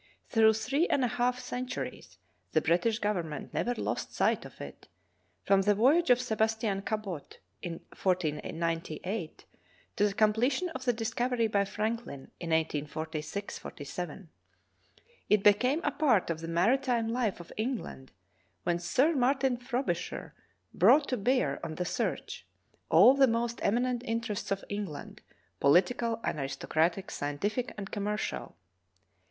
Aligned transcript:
Through 0.29 0.53
three 0.53 0.87
and 0.87 1.05
a 1.05 1.07
half 1.07 1.37
centuries 1.39 2.17
the 2.53 2.61
British 2.61 2.97
Government 2.97 3.53
never 3.53 3.75
lost 3.75 4.15
sight 4.15 4.45
of 4.45 4.59
it, 4.59 4.87
from 5.43 5.61
the 5.61 5.75
voyage 5.75 6.09
of 6.09 6.19
Sebastian 6.19 6.81
Cabot, 6.81 7.37
in 7.61 7.73
1498, 7.95 9.45
to 9.97 10.03
the 10.07 10.15
completion 10.15 10.69
of 10.69 10.85
the 10.85 10.93
discovery 10.93 11.45
by 11.45 11.65
Franklin 11.65 12.31
in 12.39 12.49
1846 12.49 13.61
7. 13.83 14.29
It 15.29 15.43
became 15.43 15.81
a 15.83 15.91
part 15.91 16.31
of 16.31 16.39
the 16.39 16.47
maritime 16.47 17.07
life 17.09 17.39
of 17.39 17.53
England 17.55 18.11
when 18.63 18.79
Sir 18.79 19.13
Martin 19.13 19.55
Frobisher 19.57 20.33
brought 20.73 21.09
to 21.09 21.15
bear 21.17 21.63
on 21.63 21.75
the 21.75 21.85
search 21.85 22.47
"all 22.89 23.13
the 23.13 23.27
most 23.27 23.59
eminent 23.61 24.01
interests 24.03 24.49
of 24.49 24.65
England— 24.67 25.21
political 25.59 26.19
and 26.23 26.39
aristocratic, 26.39 27.11
scientific 27.11 27.75
and 27.77 27.91
commercial. 27.91 28.55